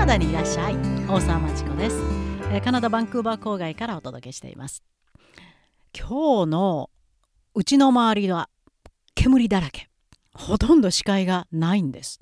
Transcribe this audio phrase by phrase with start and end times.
[0.00, 0.76] ナダにいらっしゃい。
[1.06, 2.00] 大沢まちこです。
[2.64, 4.82] カナダバンクーバー郊外からお届けしています。
[5.94, 6.88] 今日の
[7.54, 8.48] うちの周りは
[9.14, 9.90] 煙だらけ。
[10.32, 12.18] ほとんど視界がないんです。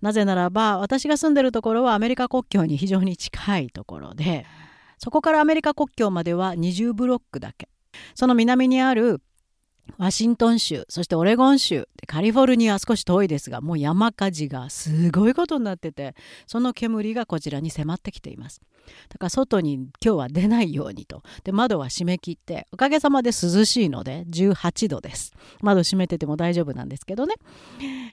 [0.00, 4.46] なぜならば私が住んでるところはアメリカ国境に非常に近いところで
[4.96, 7.68] そこからアメリカ国境までは20ブロックだけ。
[8.14, 9.20] その南にある
[9.98, 16.14] ワシントン州そしてオレゴン州カリフォルニア少し遠いですがもう山火事がすごいことになってて
[16.46, 18.60] その煙がこちらに迫ってきています。
[19.08, 21.22] だから外に今日は出ないようにと。
[21.44, 25.32] で窓は閉め切っておかげさまで涼しいので18度です。
[25.60, 27.34] 窓閉めてても大丈夫なんですけどね、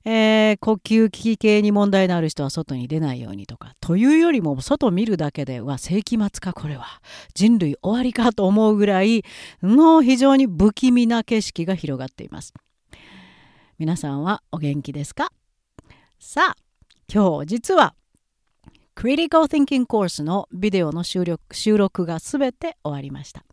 [0.06, 7.02] えー、呼吸器系に問題のある人は外に出ないようにとかというよりも外見るだけでは世紀末かこれは。
[7.34, 9.24] 人類終わりかと思うぐらい
[9.62, 12.56] の非常に不気味な景色が広がっています。
[13.78, 15.32] 皆さんはお元気ですか？
[16.18, 16.56] さあ
[17.14, 17.94] 今日実は
[18.96, 23.44] Critical Thinking コースのビデオの収録収録がすべて終わりました。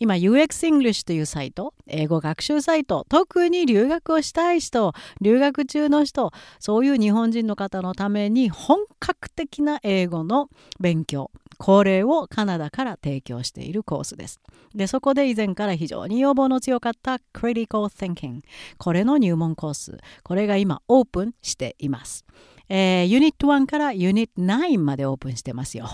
[0.00, 10.48] 今 UX English というサイト英語学習サイト特に留学をしたい人留学中の人そういう日本人の方のために本格的な英語の
[10.80, 11.30] 勉強
[11.64, 14.38] これをカナダから提供しているコースです。
[14.74, 18.42] で、そこで以前から非常に要望の強かった Critical Thinking。
[18.76, 19.96] これの入門コース。
[20.24, 22.26] これが今オープンしています。
[22.68, 25.86] えー、ユニット1からユニット9までオープンしてますよ。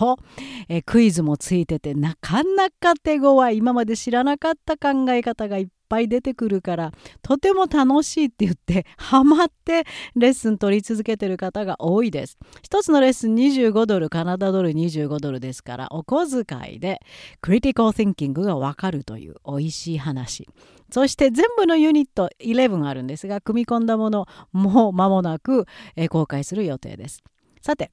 [0.67, 9.83] えー、クイズもついててなかなか手強い今まで知らなかった考え方がいっぱい出てくるからとても楽しいって言ってハマって
[10.15, 12.37] レッスン取り続けてる方が多いです。
[12.63, 17.01] 一つのレッスン25ドルカナダドル25ドルですからお小遣いで
[17.41, 20.47] クリティカル・ティンキングがわかるという美味しい話。
[20.91, 25.65] そして全部のユニット11あるんですが組み込んだものもう間もなく、
[26.09, 27.23] 公開する予定です。
[27.61, 27.91] さて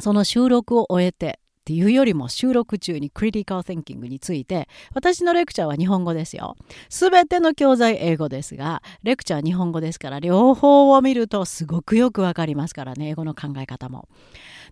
[0.00, 6.56] その収録を終えてっていうよりも収録中にクリティカル・ティンキングについて私のレクチャーは日本語ですよ。
[6.88, 14.08] すべての教材英語ですがレクチャーは日本語ですから両方を見るとすごくよくわかりますからね英語の考え方も。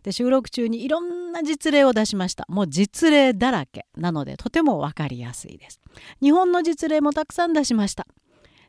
[0.02, 2.44] で収録中にいろんな実例を出しました。
[2.48, 5.80] もう実例だらけなのでとてもわかりやすいです。
[6.20, 8.08] 日本の実例もたくさん出しました。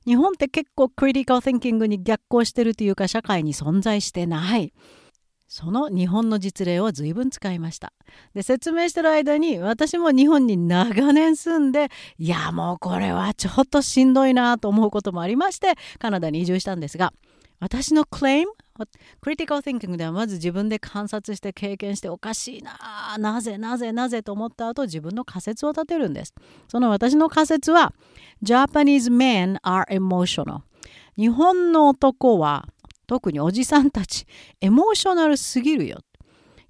[0.05, 4.73] 日本って結構クリティカル・ティンキングに逆行してるというか社会に存在してない。
[5.51, 7.91] その日本の実例を随分使いました。
[8.33, 17.11] で説明してる間に私も日本に長年住んでいやもうこれはちょっとしんどいなと思うこともありましてカナダに移住したんですが
[17.59, 18.53] 私のクレーム
[19.19, 26.33] クリティカル・ティンキングではまず自分で観察して経験しておかしいななぜなぜなぜと思った後自分の仮説を立てるんです。
[26.69, 27.93] その私の仮説は
[28.41, 30.61] Japanese men are emotional
[31.17, 32.69] 日本の男は
[33.07, 34.25] 特におじさんたち
[34.61, 35.99] エモーショナルすぎるよ。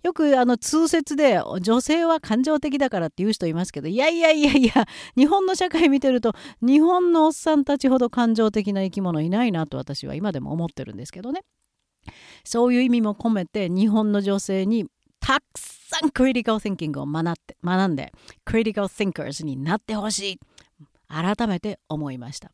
[0.04, 11.42] よくあの通説で女性は感情的だからって言う人いますけどいやいやいやいや日本の社会見てると日本のおっさんたちほど感情的な生き物いないなと私は今でも思ってるんですけどね。
[12.44, 14.88] そういう意味も込めて日本の女性に
[15.20, 18.12] たくさんクリティカル・ティンキングを学って学んで
[18.44, 20.40] クリティカル・ティンカーズになってほしい。
[21.08, 22.52] 改めて思いました。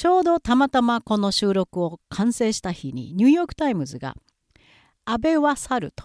[0.00, 4.16] ちょうどたまたまこの収録を完成した日にニューヨーク・タイムズが
[5.04, 6.04] 「安倍は猿」と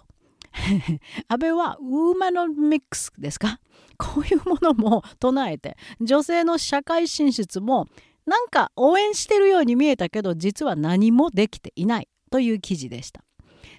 [1.30, 3.62] 安倍はウーマノミックスですか？
[3.98, 7.88] こういうものも唱えて女性の社会進出も
[8.26, 13.24] なんか応援してるように見えたけど実は何もできていないという記事でした。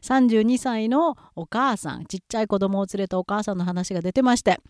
[0.06, 4.60] 32歳のお母さんちっちゃい子供を連れたお母さんの話が出てまして、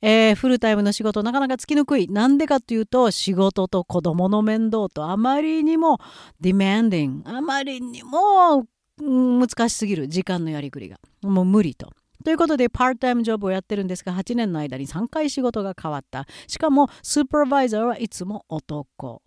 [0.00, 2.08] えー、フルタイムの仕事なかなかつきにくい。
[2.08, 5.98] なんでかというと仕事と子供の面倒とあまりにも
[6.40, 8.66] ディメンディングあまりにも
[8.98, 10.08] 難しすぎる。
[10.08, 10.98] 時間のやりくりが。
[11.22, 11.90] もう無理と。
[12.24, 16.26] ということでパートタイムジョブをやってるんですが8年の間に3回仕事が変わった。
[16.46, 19.22] しかもスーパーバイザーはいつも男。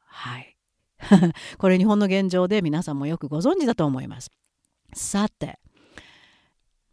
[0.00, 0.56] はい。
[1.58, 4.30] これ日本の現状で皆さんもよくご存知だと思います。
[4.94, 5.58] さて、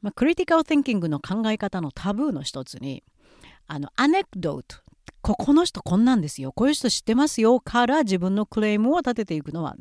[0.02, 3.04] まあ、クリティカル・ティンキングの考え方のタブーの一つに
[3.68, 4.78] あのアネクドート
[5.22, 9.76] ここの人こんなんですよこういう人知ってますよから自分のクレームを立てていくのは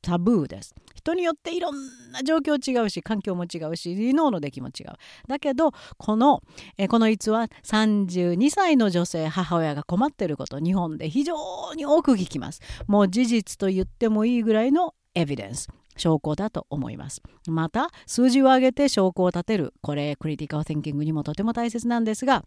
[0.00, 0.74] タブーです。
[0.94, 1.76] 人によっていろん
[2.12, 4.86] な状況違うし環境も違うし脳の出来も違う。
[5.28, 6.42] だけどこの
[6.78, 11.36] えこの逸話32歳の女性母親が困ってること日本で非常
[11.74, 12.62] に多く聞きます。
[12.86, 15.68] もう事実と言ってもいいぐらいのエビデンス。
[15.96, 17.22] 証拠だと思います。
[17.46, 22.44] また数字を上げて証拠を立てるこれクリティカル・テンキングにもとても大切なんですが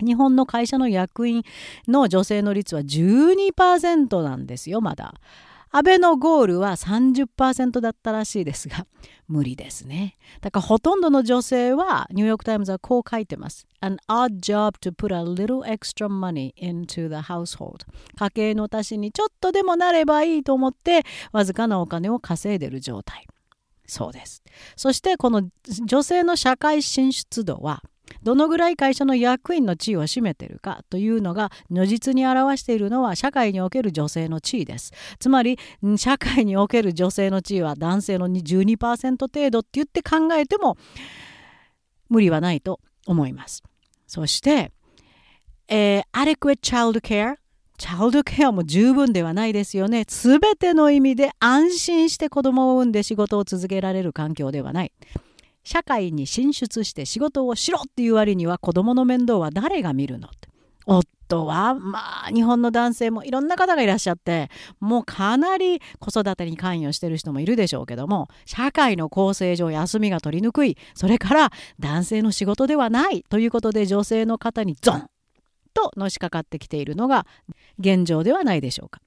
[0.00, 1.42] 日本の会社の役員
[1.86, 5.14] の女性の率は12%なんですよまだ。
[5.70, 8.86] 安倍のゴールは30%だったらしいですが
[9.28, 10.16] 無理ですね。
[10.40, 13.66] だからほとんどの女性はニューヨーク・タイムズはこう書いてます。
[13.80, 17.86] An odd job to put a little extra money into the household.
[18.16, 23.26] 家計の足しにちょっとでもなればいいと思ってわずかなお金を稼いでる状態。
[23.86, 24.42] そうです。
[24.76, 25.48] そしてこの
[25.84, 27.82] 女性の社会進出度は
[28.22, 34.92] どのぐらい会社の役員の地位を占めているかというのが如実に表しているのは社会における女性の地位です。
[35.18, 35.58] つまり
[35.96, 40.76] 社会における女性の地位は男性の12%程度って言って考えても
[42.08, 43.62] 無理はないと思います。
[44.06, 44.72] そして、
[45.68, 47.36] えー、adequate child care
[47.78, 50.04] チャイルドケアも十分ではないですよね。
[50.08, 54.92] すべての意味で安心して子供を産んで仕事を続けられる環境ではない。
[55.68, 60.48] 社会に進出して仕事をしろっていう割には子供の面倒は誰が見るのって
[60.86, 64.48] 夫はまあ日本の男性もいろんな方がいらっしゃって
[64.80, 75.10] もうかなり子育てに関与してる人もいるでしょうけども社会の構成上休みが取りにくいそれから男性の仕事ではないということで女性の方にゾン
[75.74, 77.26] とのしかかってきているのが
[77.78, 79.02] 現状ではないでしょうか。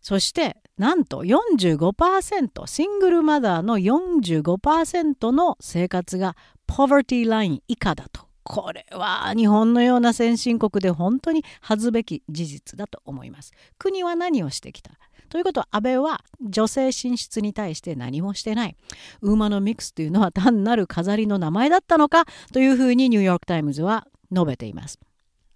[0.00, 6.36] そしてなんと45%シングルマザーの45%の生活が
[6.66, 8.26] poverty line 以下だと。
[8.44, 13.52] これは日本のような先進国で本当に恥ずべき事実だと思います。
[13.78, 14.92] 国は何をしてきた？
[15.28, 18.76] ということは安倍は女性進出に対して何もしてない。
[19.20, 22.24] ウーマノミクスというのは単なる飾りの名前だったのか？
[22.52, 24.98] というふうにニューヨーク・タイムズは述べています。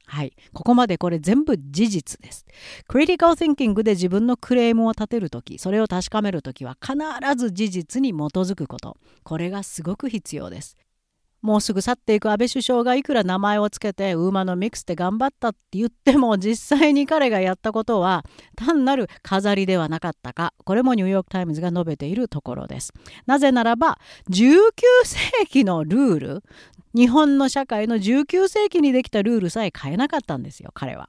[0.06, 0.32] はい。
[0.52, 2.46] ここまでこれ全部事実です。
[2.86, 6.96] critical thinking で自分のクレームを立てるとき、それを確かめるときは必
[7.36, 8.96] ず事実に基づくこと。
[9.24, 10.76] これがすごく必要です。
[11.46, 18.25] もうすぐ去っていく安倍首相がいくら名前をつけてウーマのミックスで頑張ったって言っても実際に彼がやったことは
[18.56, 22.93] 単なる飾りではなかったかこれもニューヨーク・タイムズが述べているところです
[23.26, 24.58] なぜならば19
[25.04, 26.44] 世紀のルール
[26.96, 31.08] 日本の社会の19世紀にできたルールさえ変えなかったんですよ彼は。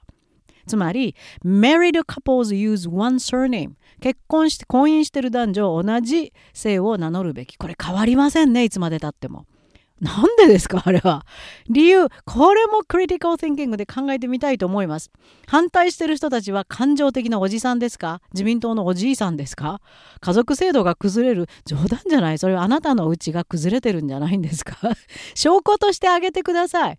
[0.68, 9.48] つまり married couples use one surname 結婚して婚姻してる男女同じ姓を名乗るべきこれ変わりませんねいつまでたっても。
[10.00, 11.26] なんでですかあれは。
[11.70, 15.10] 理由、これもクリティカル・ティンキングで考えてみたいと思います。
[15.48, 18.22] 反対してる人たちは感情的なおじさんですか？
[18.34, 19.82] 自民党のおじいさんですか？
[20.22, 24.78] 家族制度が崩れる冗談じゃないそれはあなたのうちが崩れてるんじゃないんですか？
[25.34, 26.98] 証拠としてあげてください。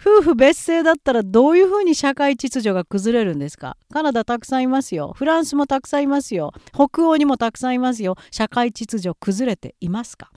[0.00, 3.76] 夫婦別姓だったらどういうふうに社会秩序が崩れるんですか？
[3.92, 5.12] カナダたくさんいますよ。
[5.14, 6.52] フランスもたくさんいますよ。
[6.72, 8.16] 北欧にもたくさんいますよ。
[8.30, 10.30] 社会秩序崩れていますか？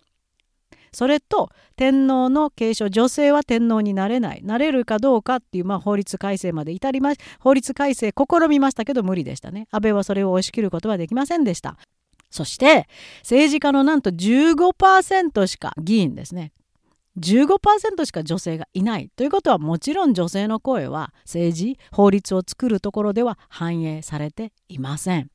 [0.96, 9.68] それと天皇の継承女性は天皇になれないなれるかどうかっていう、まあ、法律改正まで至りまし法律改正試みましたけど無理でしたね。
[9.72, 11.78] 安倍はそれを押し切ることはできませんでした。
[12.30, 12.88] そして
[13.20, 16.54] 政治家のなんと15%しか議員ですね。
[17.20, 19.10] 15%しか女性がいない。
[19.18, 25.30] ということはもちろん女性の声は政治法律を作るところでは反映されていません。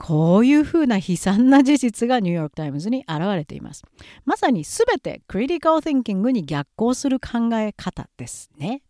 [0.00, 3.84] こういうふうな悲惨な事実がニューヨーク・タイムズに現れています。
[4.24, 8.82] まさに全てクリティカル・ティンキングに逆行する考え方ですね。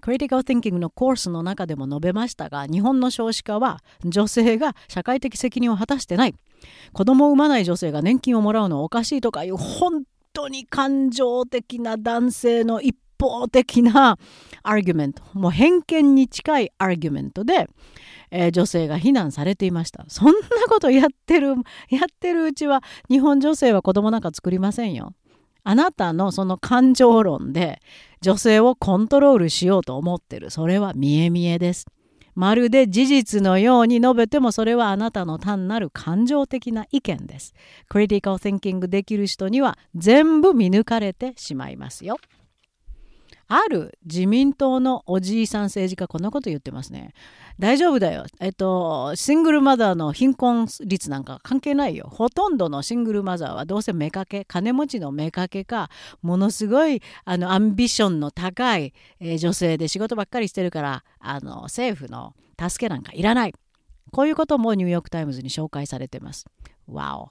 [0.00, 6.34] クリティカル・ティンキングのコースの中でも述べましたが日本の少子化は女性が社会的責任を果たしてない
[6.92, 10.02] 子供を産まない女性が年金をもらうのはおかしいとかいう本
[10.32, 14.18] 当に感情的な男性の一方的な
[14.64, 17.68] アーギュメントもう偏見に近いアーギュメントで
[18.32, 21.54] えー、女性が非難されていましたそんなことやってる
[21.90, 25.14] やってるうちは日本女性は子供なんか作りませんよ
[25.62, 27.80] あなたのその感情論で
[28.20, 31.86] 女性をコントロールしようと思ってるそれは見え見えです
[32.34, 37.54] まるで事実のように述べてもそれはあなたの単なる感情的な意見です。
[37.88, 42.16] クリティカル・ティンキングできる人には全部見抜かれてしまいますよ。
[43.48, 47.12] ある自民党のおじいさん政治家こんなこと言ってますね。
[47.58, 48.26] 大丈夫だよ。
[48.40, 52.08] えっと、シングルマザーの貧困率なんか関係ないよ。
[52.10, 55.90] ほとんどのシングルマザーはどうせ妾、金持ちの妾か、
[56.22, 63.54] ものすごいあのアンビションの高い、えー、女性で仕事ばっかりしてるから、あの政府の助けなんかいらない。
[64.10, 66.46] こういうこともニューヨーク・タイムズに紹介されてます。
[66.86, 67.30] わお、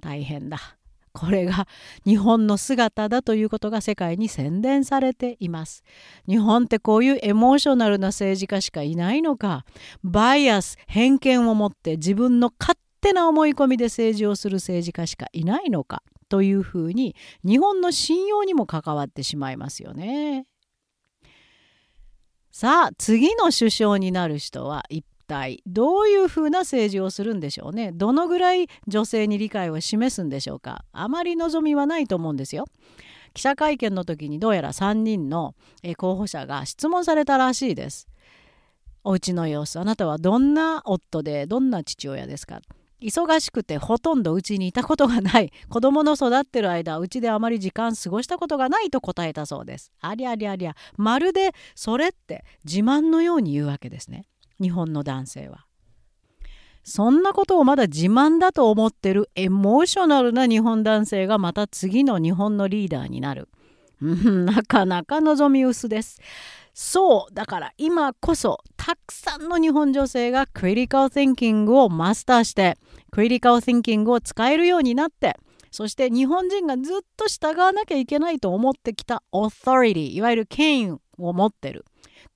[0.00, 0.79] 大変だ。
[1.12, 1.66] これが
[2.04, 5.82] 日本の姿だということが世界に宣伝されています。
[6.28, 9.64] 日本ってこういうエモーショナルな政治家しかいないのか
[10.04, 20.46] バイアス偏見を持って自分の勝手な思い込みで政治をする政治家しかいないのかというふうに日本の信用にも関わってしまいますよね。
[22.52, 27.92] さあ次の首相になる人は一体どういうふうな政治をするんでしょうね？
[27.92, 30.84] どのぐらい女性に理解を示すんでしょうか？
[30.92, 32.66] あまり望みはないと思うんですよ。
[33.32, 35.54] 記者会見の時にどうやら3人の
[35.96, 38.08] 候補者が質問されたらしいです。
[39.04, 42.60] お家の様子あなたはどんな夫でどんな父親ですか？
[43.00, 45.52] 忙しくてほとんどうちにいたことがない。
[45.70, 49.90] 子供の育ってる間うちであまり時間過ごしたことがないと答えたそうです。
[50.00, 50.74] ありゃりゃりゃ。
[50.98, 54.26] まるでそれって自慢のように言うわけですね。
[54.60, 55.66] 日本の男性は。
[56.82, 63.48] そんなことをまだ自慢だと思ってるエモーショナルな日本男性がまた次の日本のリーダーになる。
[64.00, 66.20] なかなか望み薄です。
[66.72, 72.78] そうだから今こそたくさんの日本女性がクリティカル・ティンキングをマスターして
[73.10, 75.36] クリティカル・ティンキングを使えるようになって
[75.70, 81.84] そして日本人がずっと従わなきゃいけないと思ってきたオーソリティいわゆる権威を持ってる。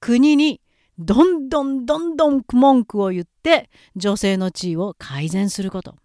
[0.01, 0.61] 国に
[0.99, 5.97] どんどんどんどん文句を言って女性の地位を改善すること。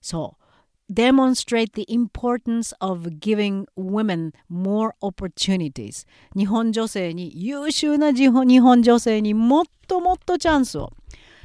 [0.00, 0.44] そう
[0.90, 6.06] demonstrate the importance of giving women more opportunities.
[6.34, 10.92] 日本女性に優秀な日本女性にもっともっとチャンスを。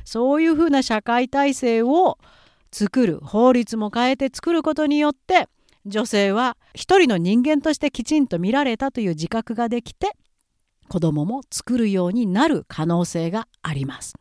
[0.06, 2.18] そういうふうな社会体制を
[2.72, 5.48] 作る法律も変えて作ることによって
[5.86, 10.16] 女性は一人の人間としてきちんと見られたという自覚ができて
[10.94, 14.14] 子供も作るようになる可能性があります。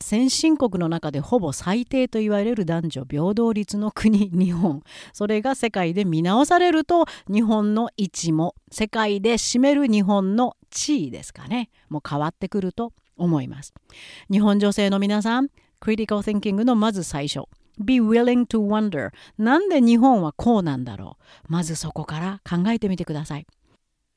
[0.00, 4.84] 先進国の中でほぼ最低と言われる男女平等率の国日本。
[5.12, 11.70] それが世界で見直されると日本の位置も世界で占める日本の地位ですかね。
[11.88, 13.74] もう変わってくると思います。
[14.30, 15.48] 日本女性の皆さん
[15.80, 17.48] クリティカル・ティンキングのまず最初。
[17.84, 21.16] Be willing to wonder なんで日本はこうなんだろ
[21.48, 21.52] う。
[21.52, 23.46] まずそこから考えてみてください。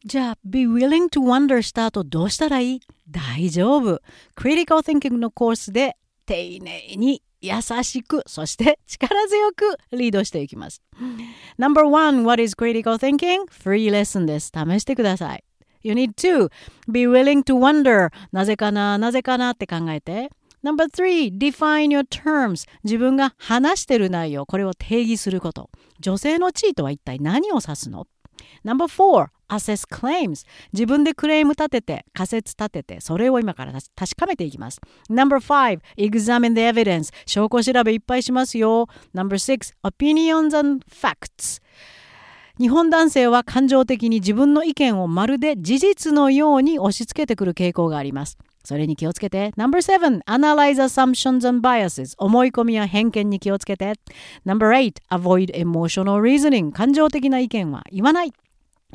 [0.06, 4.00] じゃあ、be willing to wonder した後どうしたらいい大丈夫。
[4.38, 5.98] Critical Thinking のコースで
[6.28, 10.84] 丁寧に優しく、そして力強くリードしていきます。
[11.58, 13.46] Number one, what is critical thinking?
[13.50, 14.52] Free lesson です。
[14.54, 15.44] 試してください。
[15.82, 16.52] You need to
[16.88, 20.30] be willing to wonder なぜかな、なぜかなって考えて。
[20.64, 25.72] Number three, define your terms 自分が話してる内容、これを定義すること。
[26.00, 28.06] 女性の地位とは一体何を指すの
[28.64, 40.86] Number four, assess claims 自分でクレーム立てて仮説立ててそれを今から確かめていきます Number five, examine the evidence 証拠調べいっぱいしますよ Number six, opinions and
[40.88, 41.62] facts
[42.58, 48.38] 日本男性は感情的に自分の意見をまるで事実のように押し付けてくる傾向があります。
[48.64, 49.52] それに気をつけて。
[49.58, 53.94] No.7 Analyze assumptions and biases 思い込みや偏見に気をつけて。
[54.46, 58.34] No.8 Avoid emotional reasoning 感情的な意見は言わない。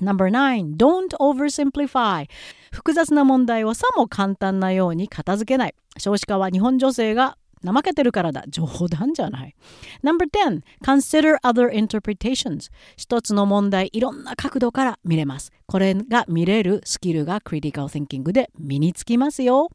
[0.00, 2.28] No.9 Don't oversimplify.
[2.72, 5.74] 複雑な問題をさも簡単なように片付けない。
[5.98, 8.44] 少子化は日本女性が怠けてるからだ。
[8.48, 9.54] 冗談じゃない。
[10.02, 12.70] No.10 Consider other interpretations.
[12.96, 15.52] 一つの問題いろんな角度から見れます。
[15.66, 19.68] これが見れるスキルが Critical Thinking で身につきますよ。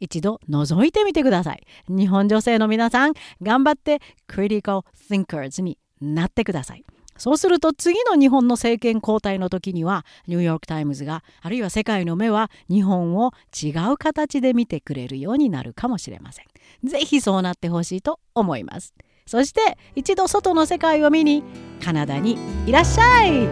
[0.00, 1.62] 一度覗いてみてください。
[1.88, 6.84] 日本女性の皆さん頑張って Critical Thinkers になってください。
[7.18, 13.32] そうすると次の日本の政権交代の時にはニューヨーク・タイムズがあるいは世界の目は日本を
[13.62, 16.46] 違う形で見てくれるようになるかもしれません。
[16.84, 18.94] ぜひそうなってほしいと思います。
[19.26, 21.42] そして一度外の世界を見に
[21.84, 23.48] カナダにいらっしゃい